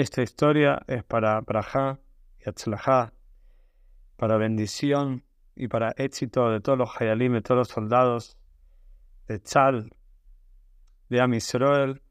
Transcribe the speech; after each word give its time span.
esta 0.00 0.22
historia 0.22 0.82
es 0.88 1.04
para 1.04 1.40
Braja 1.40 1.98
y 2.38 2.48
Atzlajá, 2.50 3.14
para 4.18 4.36
bendición 4.36 5.24
y 5.54 5.68
para 5.68 5.94
éxito 5.96 6.50
de 6.50 6.60
todos 6.60 6.76
los 6.76 6.90
Hayalim, 7.00 7.32
de 7.32 7.40
todos 7.40 7.60
los 7.60 7.68
soldados 7.68 8.36
de 9.26 9.38
Tzal, 9.38 9.90
de 11.08 11.20
Amisroel, 11.22 12.02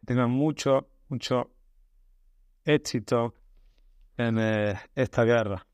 que 0.00 0.06
tengan 0.06 0.32
mucho, 0.32 0.88
mucho 1.08 1.52
éxito 2.64 3.34
en 4.16 4.36
eh, 4.40 4.74
esta 4.96 5.22
guerra. 5.22 5.64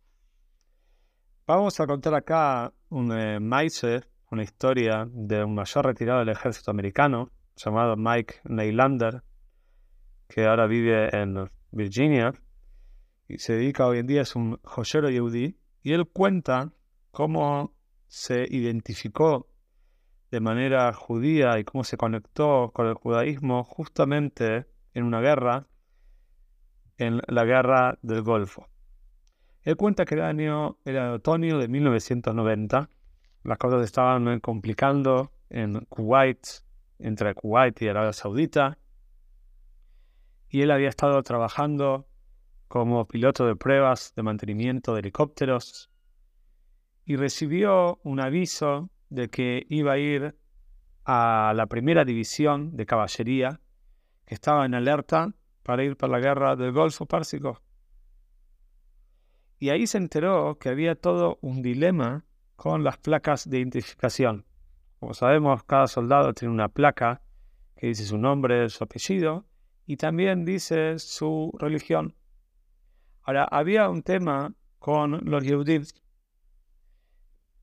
Vamos 1.46 1.80
a 1.80 1.86
contar 1.86 2.14
acá 2.16 2.70
un 2.90 3.12
eh, 3.12 3.38
una 4.30 4.42
historia 4.42 5.08
de 5.10 5.42
un 5.42 5.54
mayor 5.54 5.86
retirado 5.86 6.18
del 6.18 6.28
ejército 6.28 6.70
americano 6.70 7.30
llamado 7.56 7.96
Mike 7.96 8.40
Neylander, 8.44 9.22
que 10.28 10.46
ahora 10.46 10.66
vive 10.66 11.08
en 11.16 11.50
Virginia 11.70 12.32
y 13.28 13.38
se 13.38 13.54
dedica 13.54 13.86
hoy 13.86 13.98
en 13.98 14.06
día, 14.06 14.22
es 14.22 14.36
un 14.36 14.58
joyero 14.62 15.10
yehudí, 15.10 15.58
y 15.82 15.92
él 15.92 16.06
cuenta 16.06 16.72
cómo 17.10 17.74
se 18.06 18.46
identificó 18.48 19.48
de 20.30 20.40
manera 20.40 20.92
judía 20.92 21.58
y 21.58 21.64
cómo 21.64 21.84
se 21.84 21.96
conectó 21.96 22.70
con 22.72 22.86
el 22.86 22.94
judaísmo 22.94 23.64
justamente 23.64 24.66
en 24.94 25.04
una 25.04 25.20
guerra, 25.20 25.66
en 26.98 27.20
la 27.26 27.44
guerra 27.44 27.98
del 28.02 28.22
Golfo. 28.22 28.68
Él 29.62 29.76
cuenta 29.76 30.04
que 30.04 30.14
el 30.14 30.22
año 30.22 30.78
era 30.84 31.12
otoño 31.12 31.58
de 31.58 31.68
1990, 31.68 32.88
las 33.42 33.58
cosas 33.58 33.84
estaban 33.84 34.40
complicando 34.40 35.32
en 35.50 35.84
Kuwait, 35.86 36.46
entre 36.98 37.34
Kuwait 37.34 37.80
y 37.82 37.88
Arabia 37.88 38.12
Saudita, 38.12 38.78
y 40.48 40.62
él 40.62 40.70
había 40.70 40.88
estado 40.88 41.22
trabajando 41.22 42.06
como 42.68 43.06
piloto 43.06 43.46
de 43.46 43.56
pruebas 43.56 44.12
de 44.14 44.22
mantenimiento 44.22 44.94
de 44.94 45.00
helicópteros 45.00 45.90
y 47.04 47.16
recibió 47.16 48.00
un 48.02 48.20
aviso 48.20 48.90
de 49.08 49.28
que 49.28 49.66
iba 49.68 49.92
a 49.92 49.98
ir 49.98 50.36
a 51.04 51.52
la 51.54 51.66
primera 51.66 52.04
división 52.04 52.76
de 52.76 52.86
caballería 52.86 53.60
que 54.24 54.34
estaba 54.34 54.66
en 54.66 54.74
alerta 54.74 55.32
para 55.62 55.84
ir 55.84 55.96
para 55.96 56.12
la 56.12 56.20
guerra 56.20 56.56
del 56.56 56.72
Golfo 56.72 57.06
Pérsico. 57.06 57.62
Y 59.58 59.70
ahí 59.70 59.86
se 59.86 59.98
enteró 59.98 60.58
que 60.58 60.68
había 60.68 60.96
todo 60.96 61.38
un 61.40 61.62
dilema 61.62 62.24
con 62.56 62.82
las 62.82 62.98
placas 62.98 63.48
de 63.48 63.58
identificación. 63.58 64.44
Como 64.98 65.14
sabemos, 65.14 65.62
cada 65.64 65.86
soldado 65.86 66.34
tiene 66.34 66.52
una 66.52 66.68
placa 66.68 67.22
que 67.76 67.88
dice 67.88 68.04
su 68.04 68.18
nombre, 68.18 68.68
su 68.68 68.82
apellido 68.82 69.46
y 69.86 69.96
también 69.96 70.44
dice 70.44 70.98
su 70.98 71.56
religión. 71.58 72.14
Ahora, 73.22 73.44
había 73.44 73.88
un 73.88 74.02
tema 74.02 74.52
con 74.78 75.20
los 75.24 75.44
Yehudim. 75.44 75.84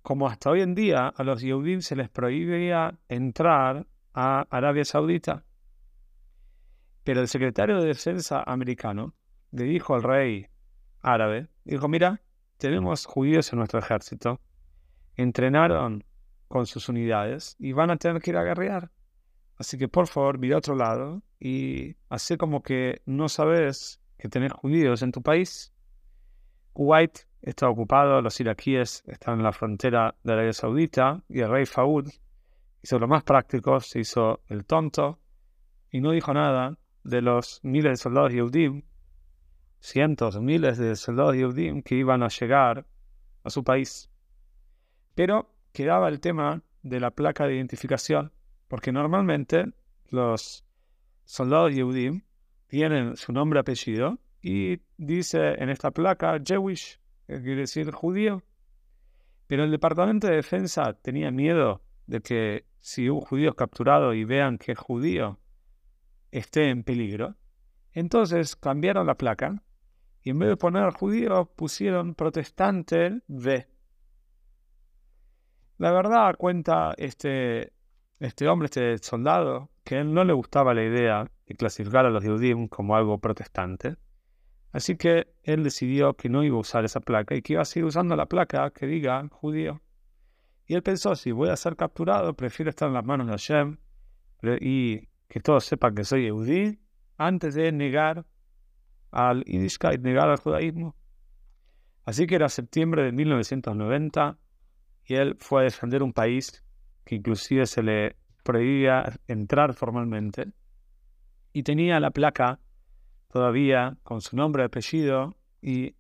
Como 0.02 0.27
hasta 0.27 0.49
hoy 0.49 0.61
en 0.61 0.75
día 0.75 1.07
a 1.07 1.23
los 1.23 1.41
Yehudim 1.41 1.81
se 1.81 1.95
les 1.95 2.09
prohibía 2.09 2.97
entrar 3.07 3.88
a 4.13 4.45
Arabia 4.49 4.85
Saudita. 4.85 5.45
Pero 7.03 7.21
el 7.21 7.27
secretario 7.27 7.79
de 7.79 7.88
Defensa 7.88 8.44
americano 8.45 9.13
le 9.51 9.63
dijo 9.66 9.95
al 9.95 10.03
rey 10.03 10.47
árabe, 11.01 11.49
dijo, 11.66 11.88
mira, 11.88 12.21
tenemos 12.57 13.05
judíos 13.05 13.51
en 13.51 13.59
nuestro 13.59 13.79
ejército, 13.79 14.39
entrenaron 15.16 16.03
con 16.47 16.66
sus 16.66 16.88
unidades 16.89 17.55
y 17.59 17.73
van 17.73 17.91
a 17.91 17.97
tener 17.97 18.21
que 18.21 18.31
ir 18.31 18.38
a 18.38 18.44
guerrear. 18.44 18.91
Así 19.64 19.78
que 19.78 19.88
por 19.88 20.08
favor, 20.08 20.39
mira 20.39 20.56
a 20.56 20.58
otro 20.58 20.75
lado 20.75 21.22
y 21.39 21.95
hace 22.09 22.38
como 22.38 22.61
que 22.61 23.02
no 23.06 23.30
sabes 23.30 24.02
que 24.17 24.28
tenés 24.28 24.52
judíos 24.52 25.02
en 25.03 25.14
tu 25.14 25.22
país. 25.22 25.73
Kuwait 26.73 27.19
está 27.42 27.69
ocupado, 27.69 28.22
los 28.22 28.38
iraquíes 28.41 29.03
están 29.08 29.38
en 29.38 29.44
la 29.44 29.53
frontera 29.53 30.16
de 30.22 30.34
Arabia 30.34 30.52
Saudita 30.52 31.23
y 31.29 31.40
el 31.40 31.50
rey 31.50 31.66
Faud 31.66 32.09
hizo 32.81 33.00
lo 33.00 33.07
más 33.07 33.23
práctico, 33.23 33.79
se 33.79 34.02
hizo 34.02 34.41
el 34.50 34.66
tonto 34.66 35.22
y 35.90 36.02
no 36.02 36.12
dijo 36.12 36.34
nada 36.34 36.78
de 37.06 37.22
los 37.22 37.62
miles 37.63 37.91
de 37.94 38.03
soldados 38.03 38.34
Yehudim, 38.34 38.84
cientos, 39.79 40.41
miles 40.41 40.78
de 40.78 40.97
soldados 40.97 41.38
Yehudim 41.38 41.84
que 41.84 41.96
iban 41.96 42.22
a 42.22 42.28
llegar 42.28 42.85
a 43.46 43.50
su 43.50 43.63
país. 43.63 44.12
Pero 45.16 45.56
quedaba 45.72 46.09
el 46.09 46.19
tema 46.19 46.63
de 46.81 47.00
la 47.00 47.12
placa 47.12 47.47
de 47.47 47.56
identificación 47.56 48.34
porque 48.73 48.91
normalmente 48.91 49.72
los 50.09 50.66
soldados 51.25 51.75
Yehudim 51.75 52.23
tienen 52.66 53.16
su 53.16 53.31
nombre 53.31 53.59
apellido 53.59 54.17
y 54.41 54.81
dice 54.97 55.61
en 55.61 55.69
esta 55.69 55.91
placa 55.91 56.39
Jewish, 56.44 57.00
que 57.28 57.39
quiere 57.44 57.61
decir 57.61 57.91
judío. 57.91 58.41
Pero 59.45 59.63
el 59.63 59.69
Departamento 59.69 60.25
de 60.25 60.38
Defensa 60.38 60.94
tenía 61.00 61.29
miedo 61.29 61.84
de 62.07 62.22
que 62.22 62.66
si 62.79 63.09
un 63.09 63.22
judío 63.22 63.50
es 63.51 63.56
capturado 63.56 64.11
y 64.16 64.23
vean 64.23 64.57
que 64.57 64.72
es 64.72 64.79
judío, 64.79 65.38
esté 66.31 66.72
en 66.72 66.84
peligro. 66.84 67.35
Entonces 67.91 68.55
cambiaron 68.55 69.05
la 69.05 69.17
placa 69.17 69.61
y 70.23 70.31
en 70.31 70.40
vez 70.40 70.50
de 70.50 70.57
poner 70.57 70.91
judío 70.94 71.45
pusieron 71.45 72.16
protestante 72.16 73.22
V. 73.28 73.67
La 75.78 75.91
verdad 75.91 76.35
cuenta 76.40 76.95
este 76.97 77.72
este 78.19 78.47
hombre, 78.47 78.66
este 78.66 78.97
soldado, 79.00 79.69
que 79.84 80.00
él 80.00 80.13
no 80.13 80.24
le 80.24 80.34
gustaba 80.34 80.74
la 80.74 80.84
idea 80.84 81.29
de 81.46 81.56
clasificar 81.56 82.06
a 82.06 82.09
los 82.09 82.24
judíos 82.24 82.59
como 82.69 82.96
algo 82.96 83.18
protestante. 83.19 83.97
Así 84.72 84.96
que 84.96 85.28
él 85.44 85.63
decidió 85.63 86.16
que 86.16 86.29
no 86.29 86.44
iba 86.44 86.57
a 86.57 86.62
usar 86.62 86.85
esa 86.85 87.00
placa 87.00 87.35
y 87.35 87.41
que 87.41 87.53
iba 87.53 87.62
a 87.62 87.66
seguir 87.66 87.85
usando 87.85 88.16
la 88.16 88.25
placa 88.25 88.72
que 88.72 88.88
diga 88.88 89.28
judío. 89.29 89.81
Y 90.66 90.75
él 90.75 90.81
pensó, 90.81 91.16
si 91.16 91.31
voy 91.31 91.50
a 91.50 91.56
ser 91.56 91.75
capturado, 91.75 92.34
prefiero 92.34 92.69
estar 92.69 92.88
en 92.88 92.96
las 92.96 93.06
manos 93.06 93.28
de 93.28 93.34
Hashem 93.34 93.78
y 94.59 95.07
que 95.28 95.40
todos 95.40 95.66
sepan 95.66 95.96
que 95.96 96.03
soy 96.03 96.29
judío 96.29 96.73
antes 97.18 97.56
de 97.56 97.72
negar 97.72 98.25
al 99.12 99.44
y 99.46 99.59
negar 100.00 100.29
al 100.29 100.38
judaísmo. 100.38 100.96
Así 102.06 102.28
que 102.28 102.35
era 102.35 102.50
septiembre 102.50 103.03
de 103.03 103.12
1990 103.12 104.38
y 105.06 105.16
él 105.16 105.35
fue 105.40 105.62
a 105.62 105.63
defender 105.66 106.03
un 106.03 106.13
país 106.13 106.63
que 107.06 107.16
inclusive 107.16 107.66
se 107.66 107.84
le 107.84 108.16
prohibía 108.44 109.14
entrar 109.28 109.74
formalmente, 109.74 110.52
y 111.53 111.64
tenía 111.64 112.00
la 112.00 112.12
placa 112.12 112.59
todavía 113.30 113.97
con 114.03 114.22
su 114.22 114.36
nombre, 114.36 114.64
apellido 114.64 115.36
y 115.62 115.96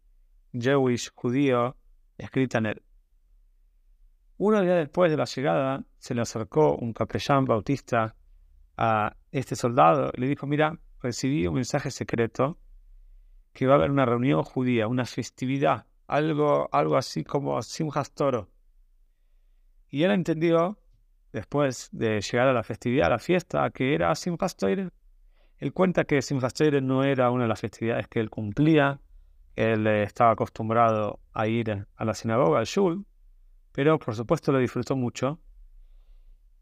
Jewish, 0.53 1.11
judío, 1.13 1.77
escrita 2.17 2.57
en 2.59 2.65
él. 2.67 2.83
Uno 4.37 4.61
día 4.61 4.75
después 4.75 5.11
de 5.11 5.17
la 5.17 5.25
llegada, 5.25 5.85
se 5.99 6.15
le 6.15 6.21
acercó 6.21 6.75
un 6.75 6.93
capellán 6.93 7.45
bautista 7.45 8.15
a 8.77 9.15
este 9.31 9.55
soldado 9.55 10.11
y 10.15 10.21
le 10.21 10.27
dijo, 10.27 10.47
mira, 10.47 10.79
recibí 11.01 11.47
un 11.47 11.55
mensaje 11.55 11.91
secreto 11.91 12.59
que 13.53 13.67
va 13.67 13.73
a 13.73 13.77
haber 13.77 13.91
una 13.91 14.05
reunión 14.05 14.43
judía, 14.43 14.87
una 14.87 15.05
festividad, 15.05 15.85
algo, 16.07 16.67
algo 16.71 16.97
así 16.97 17.23
como 17.23 17.61
Simchas 17.61 18.11
Toro. 18.11 18.49
Y 19.89 20.03
él 20.03 20.11
entendió 20.11 20.79
después 21.33 21.89
de 21.91 22.21
llegar 22.21 22.47
a 22.47 22.53
la 22.53 22.63
festividad, 22.63 23.07
a 23.07 23.09
la 23.09 23.19
fiesta, 23.19 23.69
que 23.71 23.95
era 23.95 24.13
Simchas 24.15 24.55
Él 24.61 25.73
cuenta 25.73 26.05
que 26.05 26.21
Simchas 26.21 26.53
no 26.81 27.03
era 27.03 27.31
una 27.31 27.43
de 27.43 27.49
las 27.49 27.59
festividades 27.59 28.07
que 28.07 28.19
él 28.19 28.29
cumplía, 28.29 29.01
él 29.55 29.85
eh, 29.87 30.03
estaba 30.03 30.31
acostumbrado 30.31 31.19
a 31.33 31.47
ir 31.47 31.85
a 31.95 32.05
la 32.05 32.13
sinagoga, 32.13 32.59
al 32.59 32.65
shul, 32.65 33.05
pero 33.71 33.97
por 33.97 34.15
supuesto 34.15 34.51
lo 34.51 34.59
disfrutó 34.59 34.95
mucho. 34.95 35.39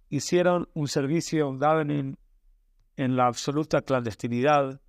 Hicieron 0.10 0.70
un 0.74 0.88
servicio, 0.88 1.50
un 1.50 1.60
davening, 1.60 2.16
en 2.96 3.16
la 3.16 3.28
absoluta 3.28 3.82
clandestinidad, 3.82 4.82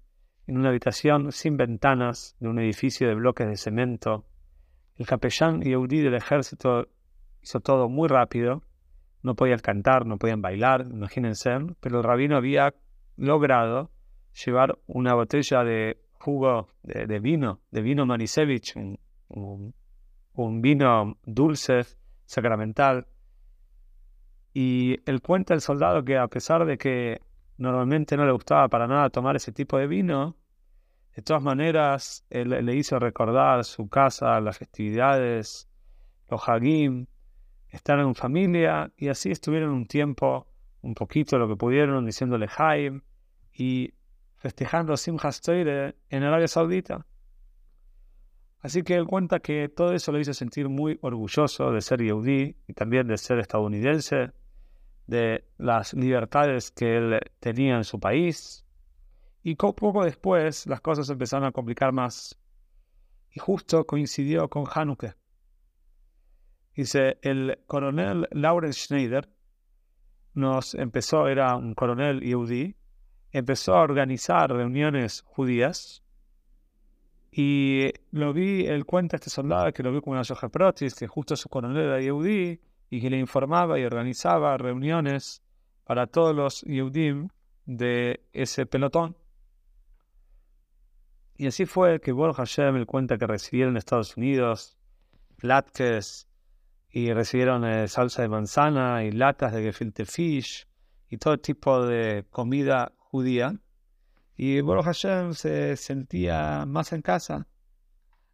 en 0.46 0.58
una 0.58 0.68
habitación 0.68 1.32
sin 1.32 1.56
ventanas 1.56 2.36
de 2.38 2.48
un 2.48 2.58
edificio 2.58 3.08
de 3.08 3.14
bloques 3.14 3.48
de 3.48 3.56
cemento. 3.56 4.26
El 4.96 5.06
capellán 5.06 5.62
Yehudi 5.62 6.00
del 6.00 6.14
ejército 6.14 6.88
hizo 7.40 7.60
todo 7.60 7.88
muy 7.88 8.08
rápido 8.08 8.62
no 9.22 9.34
podían 9.34 9.60
cantar, 9.60 10.06
no 10.06 10.18
podían 10.18 10.42
bailar, 10.42 10.86
imagínense, 10.90 11.50
pero 11.80 11.98
el 11.98 12.04
rabino 12.04 12.36
había 12.36 12.74
logrado 13.16 13.90
llevar 14.44 14.78
una 14.86 15.14
botella 15.14 15.64
de 15.64 16.00
jugo 16.14 16.68
de, 16.82 17.18
vino, 17.20 17.60
de 17.70 17.82
vino 17.82 18.06
Manisevich, 18.06 18.74
un, 19.28 19.74
vino 20.62 21.18
dulce, 21.24 21.82
sacramental. 22.24 23.06
Y 24.54 24.98
él 25.06 25.20
cuenta 25.22 25.54
el 25.54 25.60
soldado 25.60 26.04
que 26.04 26.18
a 26.18 26.28
pesar 26.28 26.64
de 26.66 26.78
que 26.78 27.20
normalmente 27.56 28.16
no 28.16 28.26
le 28.26 28.32
gustaba 28.32 28.68
para 28.68 28.86
nada 28.86 29.10
tomar 29.10 29.36
ese 29.36 29.52
tipo 29.52 29.78
de 29.78 29.86
vino, 29.86 30.36
de 31.14 31.22
todas 31.22 31.42
maneras 31.42 32.24
él, 32.30 32.50
le 32.50 32.74
hizo 32.74 32.98
recordar 32.98 33.64
su 33.64 33.88
casa, 33.88 34.40
las 34.40 34.58
festividades, 34.58 35.68
los 36.28 36.48
hagim, 36.48 37.06
estar 37.72 37.98
en 37.98 38.14
familia 38.14 38.92
y 38.96 39.08
así 39.08 39.30
estuvieron 39.30 39.70
un 39.70 39.86
tiempo, 39.86 40.46
un 40.82 40.94
poquito 40.94 41.38
lo 41.38 41.48
que 41.48 41.56
pudieron, 41.56 42.04
diciéndole 42.04 42.46
Jaime 42.46 43.00
y 43.52 43.94
festejando 44.36 44.96
Simchas 44.96 45.40
Torah 45.40 45.94
en 46.10 46.22
Arabia 46.22 46.48
Saudita. 46.48 47.06
Así 48.60 48.82
que 48.82 48.94
él 48.94 49.06
cuenta 49.06 49.40
que 49.40 49.68
todo 49.68 49.92
eso 49.92 50.12
lo 50.12 50.20
hizo 50.20 50.34
sentir 50.34 50.68
muy 50.68 50.98
orgulloso 51.02 51.72
de 51.72 51.80
ser 51.80 52.00
yehudí 52.00 52.56
y 52.68 52.72
también 52.74 53.08
de 53.08 53.16
ser 53.16 53.38
estadounidense, 53.40 54.32
de 55.06 55.44
las 55.58 55.94
libertades 55.94 56.70
que 56.70 56.96
él 56.96 57.20
tenía 57.40 57.76
en 57.76 57.84
su 57.84 57.98
país. 57.98 58.64
Y 59.42 59.56
poco 59.56 60.04
después 60.04 60.66
las 60.66 60.80
cosas 60.80 61.10
empezaron 61.10 61.48
a 61.48 61.52
complicar 61.52 61.92
más. 61.92 62.38
Y 63.32 63.40
justo 63.40 63.84
coincidió 63.84 64.48
con 64.48 64.64
Hanukkah. 64.72 65.16
Dice, 66.74 67.18
el 67.22 67.58
coronel 67.66 68.28
Lawrence 68.30 68.80
Schneider 68.80 69.28
nos 70.34 70.74
empezó, 70.74 71.28
era 71.28 71.56
un 71.56 71.74
coronel 71.74 72.20
yehudí, 72.20 72.76
empezó 73.30 73.74
a 73.74 73.82
organizar 73.82 74.50
reuniones 74.50 75.22
judías 75.26 76.02
y 77.30 77.90
lo 78.10 78.34
vi, 78.34 78.66
él 78.66 78.84
cuenta 78.84 79.16
este 79.16 79.30
soldado 79.30 79.72
que 79.72 79.82
lo 79.82 79.90
vio 79.90 80.02
como 80.02 80.12
una 80.12 80.22
Yoje 80.22 80.50
Protis, 80.50 80.94
que 80.94 81.06
justo 81.06 81.34
su 81.34 81.48
coronel 81.48 81.84
era 81.84 82.00
Yehudi, 82.00 82.60
y 82.90 83.00
que 83.00 83.08
le 83.08 83.18
informaba 83.18 83.78
y 83.78 83.84
organizaba 83.84 84.58
reuniones 84.58 85.42
para 85.84 86.06
todos 86.06 86.36
los 86.36 86.60
Yehudim 86.60 87.30
de 87.64 88.22
ese 88.34 88.66
pelotón. 88.66 89.16
Y 91.38 91.46
así 91.46 91.64
fue 91.64 92.00
que 92.00 92.12
Bor 92.12 92.34
Hashem 92.34 92.76
él 92.76 92.84
cuenta 92.84 93.16
que 93.16 93.26
recibieron 93.26 93.72
en 93.72 93.78
Estados 93.78 94.18
Unidos 94.18 94.76
latkes 95.40 96.28
y 96.92 97.12
recibieron 97.12 97.64
eh, 97.64 97.88
salsa 97.88 98.22
de 98.22 98.28
manzana 98.28 99.02
y 99.04 99.10
latas 99.10 99.52
de 99.52 99.62
gefilte 99.62 100.04
fish 100.04 100.68
y 101.08 101.16
todo 101.16 101.38
tipo 101.38 101.84
de 101.84 102.26
comida 102.30 102.92
judía 102.98 103.54
y 104.36 104.60
Baruch 104.60 104.86
Hashem 104.86 105.34
se 105.34 105.76
sentía 105.76 106.64
más 106.66 106.92
en 106.92 107.02
casa. 107.02 107.46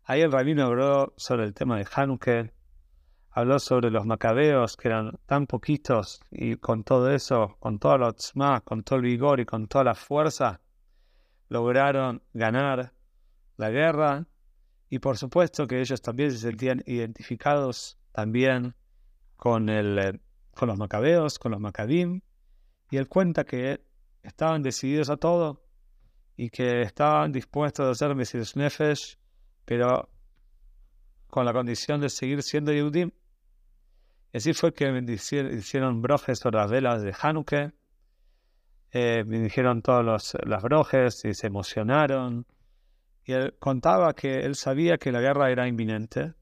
Ahí 0.04 0.22
el 0.22 0.32
rabino 0.32 0.64
habló 0.64 1.12
sobre 1.16 1.44
el 1.44 1.52
tema 1.52 1.76
de 1.76 1.86
Hanukkah, 1.92 2.50
habló 3.30 3.58
sobre 3.58 3.90
los 3.90 4.06
macabeos, 4.06 4.76
que 4.76 4.88
eran 4.88 5.18
tan 5.26 5.46
poquitos, 5.46 6.20
y 6.30 6.56
con 6.56 6.82
todo 6.82 7.10
eso, 7.10 7.56
con 7.58 7.78
toda 7.78 7.98
la 7.98 8.08
otzma, 8.08 8.62
con 8.62 8.84
todo 8.84 8.96
el 9.00 9.04
vigor 9.04 9.40
y 9.40 9.44
con 9.44 9.66
toda 9.68 9.84
la 9.84 9.94
fuerza, 9.94 10.60
lograron 11.48 12.22
ganar 12.32 12.94
la 13.56 13.70
guerra. 13.70 14.26
Y 14.88 15.00
por 15.00 15.18
supuesto 15.18 15.66
que 15.66 15.80
ellos 15.80 16.00
también 16.00 16.30
se 16.30 16.38
sentían 16.38 16.82
identificados 16.86 17.97
también 18.18 18.74
con, 19.36 19.68
el, 19.68 19.96
eh, 19.96 20.20
con 20.52 20.66
los 20.66 20.76
macabeos, 20.76 21.38
con 21.38 21.52
los 21.52 21.60
macabim. 21.60 22.20
Y 22.90 22.96
él 22.96 23.06
cuenta 23.06 23.44
que 23.44 23.80
estaban 24.24 24.60
decididos 24.60 25.08
a 25.08 25.18
todo 25.18 25.62
y 26.36 26.50
que 26.50 26.82
estaban 26.82 27.30
dispuestos 27.30 27.86
a 27.86 27.90
hacer 27.90 28.16
Mesiris 28.16 28.56
Nefesh, 28.56 29.16
pero 29.64 30.10
con 31.28 31.44
la 31.44 31.52
condición 31.52 32.00
de 32.00 32.08
seguir 32.08 32.42
siendo 32.42 32.72
Yehudim. 32.72 33.12
Así 34.34 34.52
fue 34.52 34.74
que 34.74 34.88
hicieron 35.52 36.02
brojes 36.02 36.40
sobre 36.40 36.58
las 36.58 36.72
velas 36.72 37.02
de 37.02 37.14
Hanukkah, 37.22 37.72
eh, 38.90 39.22
dijeron 39.28 39.80
todos 39.80 40.34
las 40.44 40.62
brojes 40.64 41.24
y 41.24 41.34
se 41.34 41.46
emocionaron. 41.46 42.48
Y 43.22 43.30
él 43.34 43.54
contaba 43.60 44.12
que 44.14 44.40
él 44.40 44.56
sabía 44.56 44.98
que 44.98 45.12
la 45.12 45.20
guerra 45.20 45.52
era 45.52 45.68
inminente, 45.68 46.34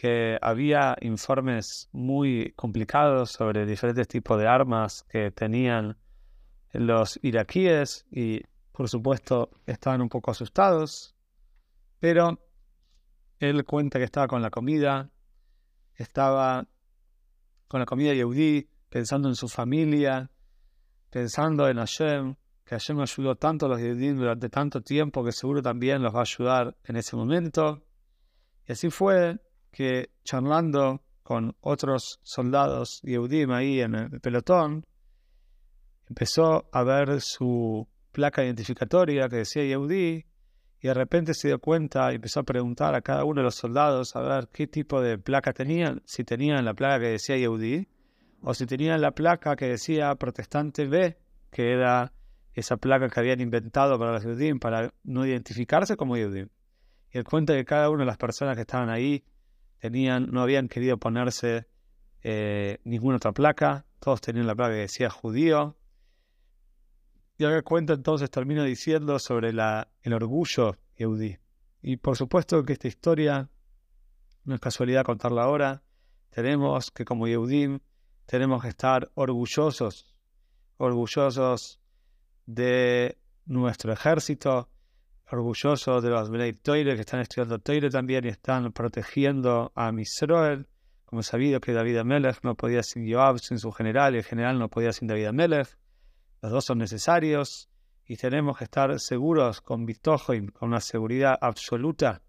que 0.00 0.38
había 0.40 0.96
informes 1.00 1.88
muy 1.90 2.52
complicados 2.54 3.32
sobre 3.32 3.66
diferentes 3.66 4.06
tipos 4.06 4.38
de 4.38 4.46
armas 4.46 5.04
que 5.08 5.32
tenían 5.32 5.96
los 6.72 7.18
iraquíes 7.22 8.06
y 8.12 8.42
por 8.78 8.88
supuesto, 8.88 9.50
estaban 9.66 10.00
un 10.02 10.08
poco 10.08 10.30
asustados, 10.30 11.16
pero 11.98 12.38
él 13.40 13.64
cuenta 13.64 13.98
que 13.98 14.04
estaba 14.04 14.28
con 14.28 14.40
la 14.40 14.50
comida, 14.50 15.10
estaba 15.96 16.64
con 17.66 17.80
la 17.80 17.86
comida 17.86 18.14
Yehudi, 18.14 18.68
pensando 18.88 19.28
en 19.28 19.34
su 19.34 19.48
familia, 19.48 20.30
pensando 21.10 21.68
en 21.68 21.78
Hashem, 21.78 22.36
que 22.64 22.76
Hashem 22.76 23.00
ayudó 23.00 23.34
tanto 23.34 23.66
a 23.66 23.68
los 23.68 23.80
Yehudim 23.80 24.16
durante 24.16 24.48
tanto 24.48 24.80
tiempo 24.80 25.24
que 25.24 25.32
seguro 25.32 25.60
también 25.60 26.00
los 26.00 26.14
va 26.14 26.20
a 26.20 26.22
ayudar 26.22 26.76
en 26.84 26.94
ese 26.94 27.16
momento. 27.16 27.82
Y 28.64 28.72
así 28.74 28.90
fue 28.90 29.40
que 29.78 30.10
charlando 30.24 31.04
con 31.22 31.54
otros 31.60 32.18
soldados 32.24 33.00
Yehudim 33.04 33.52
ahí 33.52 33.80
en 33.80 33.94
el 33.94 34.20
pelotón, 34.20 34.84
empezó 36.08 36.68
a 36.72 36.82
ver 36.82 37.20
su 37.20 37.86
placa 38.10 38.44
identificatoria 38.44 39.28
que 39.28 39.36
decía 39.36 39.62
Yehudi, 39.62 40.26
y 40.80 40.88
de 40.88 40.94
repente 40.94 41.32
se 41.32 41.46
dio 41.46 41.60
cuenta 41.60 42.10
y 42.10 42.16
empezó 42.16 42.40
a 42.40 42.42
preguntar 42.42 42.96
a 42.96 43.02
cada 43.02 43.22
uno 43.22 43.40
de 43.40 43.44
los 43.44 43.54
soldados 43.54 44.16
a 44.16 44.20
ver 44.22 44.48
qué 44.52 44.66
tipo 44.66 45.00
de 45.00 45.16
placa 45.16 45.52
tenían, 45.52 46.02
si 46.06 46.24
tenían 46.24 46.64
la 46.64 46.74
placa 46.74 46.98
que 46.98 47.10
decía 47.10 47.36
Yehudi, 47.36 47.86
o 48.42 48.54
si 48.54 48.66
tenían 48.66 49.00
la 49.00 49.12
placa 49.12 49.54
que 49.54 49.66
decía 49.66 50.12
Protestante 50.16 50.86
B, 50.86 51.16
que 51.52 51.70
era 51.70 52.12
esa 52.52 52.78
placa 52.78 53.08
que 53.08 53.20
habían 53.20 53.40
inventado 53.40 53.96
para 53.96 54.10
los 54.10 54.24
Yehudim 54.24 54.58
para 54.58 54.92
no 55.04 55.24
identificarse 55.24 55.96
como 55.96 56.16
Yehudi. 56.16 56.48
Y 57.12 57.18
él 57.18 57.22
cuenta 57.22 57.54
que 57.54 57.64
cada 57.64 57.90
una 57.90 58.00
de 58.00 58.06
las 58.06 58.18
personas 58.18 58.56
que 58.56 58.62
estaban 58.62 58.90
ahí 58.90 59.22
tenían, 59.80 60.30
no 60.30 60.42
habían 60.42 60.68
querido 60.68 60.98
ponerse 60.98 61.66
eh, 62.22 62.78
ninguna 62.84 63.16
otra 63.16 63.32
placa, 63.32 63.86
todos 64.00 64.20
tenían 64.20 64.46
la 64.46 64.54
placa 64.54 64.72
que 64.72 64.80
decía 64.80 65.10
judío, 65.10 65.76
y 67.36 67.44
ahora 67.44 67.62
cuenta 67.62 67.92
entonces 67.92 68.30
termina 68.30 68.64
diciendo 68.64 69.18
sobre 69.20 69.50
el 69.50 70.12
orgullo 70.12 70.76
Yehudi. 70.96 71.38
Y 71.82 71.96
por 71.96 72.16
supuesto 72.16 72.64
que 72.64 72.72
esta 72.72 72.88
historia 72.88 73.48
no 74.44 74.54
es 74.54 74.60
casualidad 74.60 75.04
contarla 75.04 75.44
ahora. 75.44 75.82
Tenemos 76.30 76.90
que 76.90 77.04
como 77.04 77.28
Yehudim 77.28 77.78
tenemos 78.26 78.62
que 78.62 78.68
estar 78.68 79.10
orgullosos, 79.14 80.14
orgullosos 80.78 81.80
de 82.46 83.18
nuestro 83.46 83.92
ejército, 83.92 84.68
orgullosos 85.30 86.02
de 86.02 86.10
los 86.10 86.30
Toire 86.62 86.94
que 86.94 87.00
están 87.00 87.20
estudiando 87.20 87.58
Toire 87.58 87.90
también 87.90 88.24
y 88.24 88.28
están 88.28 88.72
protegiendo 88.72 89.72
a 89.74 89.92
Misroel. 89.92 90.66
Como 91.04 91.22
sabido 91.22 91.60
que 91.60 91.72
David 91.72 91.98
Amelech 91.98 92.42
no 92.42 92.54
podía 92.54 92.82
sin 92.82 93.10
Joab, 93.10 93.38
sin 93.38 93.58
su 93.58 93.72
general, 93.72 94.14
y 94.14 94.18
el 94.18 94.24
general 94.24 94.58
no 94.58 94.68
podía 94.68 94.92
sin 94.92 95.08
David 95.08 95.26
Amelech. 95.26 95.78
Los 96.42 96.52
dos 96.52 96.64
son 96.66 96.78
necesarios 96.78 97.68
y 98.04 98.16
tenemos 98.16 98.58
que 98.58 98.64
estar 98.64 98.98
seguros 99.00 99.60
con 99.60 99.86
Bitojoim, 99.86 100.48
con 100.48 100.68
una 100.68 100.80
seguridad 100.80 101.36
absoluta 101.40 102.22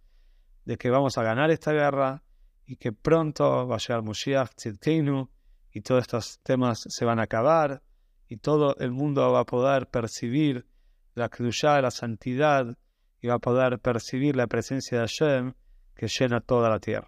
de 0.65 0.77
que 0.77 0.89
vamos 0.89 1.17
a 1.17 1.23
ganar 1.23 1.51
esta 1.51 1.71
guerra 1.71 2.23
y 2.65 2.75
que 2.75 2.91
pronto 2.91 3.67
va 3.67 3.75
a 3.75 3.79
llegar 3.79 4.03
Moshiach 4.03 4.55
Tzidkeinu 4.55 5.29
y 5.71 5.81
todos 5.81 6.01
estos 6.01 6.39
temas 6.43 6.85
se 6.87 7.05
van 7.05 7.19
a 7.19 7.23
acabar 7.23 7.81
y 8.27 8.37
todo 8.37 8.75
el 8.77 8.91
mundo 8.91 9.31
va 9.31 9.41
a 9.41 9.45
poder 9.45 9.87
percibir 9.87 10.65
la 11.15 11.29
Kedushá, 11.29 11.81
la 11.81 11.91
santidad 11.91 12.77
y 13.21 13.27
va 13.27 13.35
a 13.35 13.39
poder 13.39 13.79
percibir 13.79 14.35
la 14.35 14.47
presencia 14.47 14.99
de 14.99 15.07
Hashem 15.07 15.53
que 15.95 16.07
llena 16.07 16.39
toda 16.41 16.69
la 16.69 16.79
tierra. 16.79 17.07